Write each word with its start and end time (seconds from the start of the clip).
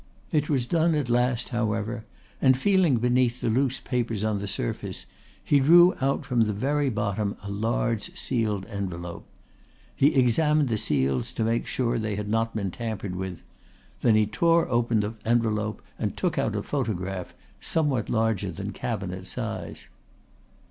It 0.31 0.49
was 0.49 0.65
done 0.65 0.95
at 0.95 1.11
last 1.11 1.49
however, 1.49 2.05
and 2.41 2.57
feeling 2.57 2.95
beneath 2.97 3.39
the 3.39 3.51
loose 3.51 3.79
papers 3.79 4.23
on 4.23 4.39
the 4.39 4.47
surface 4.47 5.05
he 5.43 5.59
drew 5.59 5.93
out 6.01 6.25
from 6.25 6.41
the 6.41 6.53
very 6.55 6.89
bottom 6.89 7.37
a 7.43 7.51
large 7.51 8.17
sealed 8.17 8.65
envelope. 8.65 9.27
He 9.95 10.15
examined 10.15 10.69
the 10.69 10.77
seals 10.79 11.31
to 11.33 11.43
make 11.43 11.67
sure 11.67 11.99
they 11.99 12.15
had 12.15 12.29
not 12.29 12.55
been 12.55 12.71
tampered 12.71 13.15
with. 13.15 13.43
Then 13.99 14.15
he 14.15 14.25
tore 14.25 14.67
open 14.69 15.01
the 15.01 15.13
envelope 15.23 15.83
and 15.99 16.17
took 16.17 16.39
out 16.39 16.55
a 16.55 16.63
photograph, 16.63 17.35
somewhat 17.59 18.09
larger 18.09 18.49
than 18.51 18.71
cabinet 18.71 19.27
size. 19.27 19.87